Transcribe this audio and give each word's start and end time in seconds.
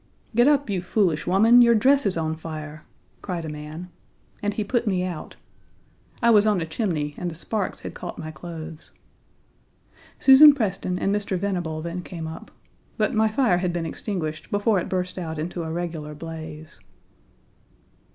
"Get 0.33 0.47
up, 0.47 0.67
you 0.67 0.81
foolish 0.81 1.27
woman. 1.27 1.61
Your 1.61 1.75
dress 1.75 2.07
is 2.07 2.17
on 2.17 2.35
fire," 2.35 2.85
cried 3.21 3.45
a 3.45 3.49
man. 3.49 3.91
And 4.41 4.51
he 4.51 4.63
put 4.63 4.87
me 4.87 5.03
out. 5.03 5.35
I 6.23 6.31
was 6.31 6.47
on 6.47 6.59
a 6.59 6.65
chimney 6.65 7.13
and 7.19 7.29
the 7.29 7.35
sparks 7.35 7.81
had 7.81 7.93
caught 7.93 8.17
my 8.17 8.31
clothes. 8.31 8.89
Susan 10.17 10.55
Preston 10.55 10.97
and 10.97 11.13
Mr. 11.13 11.37
Venable 11.37 11.83
then 11.83 12.01
came 12.01 12.25
up. 12.25 12.49
But 12.97 13.13
my 13.13 13.27
fire 13.29 13.59
had 13.59 13.71
been 13.71 13.85
extinguished 13.85 14.49
before 14.49 14.79
it 14.79 14.89
burst 14.89 15.19
out 15.19 15.37
into 15.37 15.61
a 15.61 15.71
regular 15.71 16.15
blaze. 16.15 16.79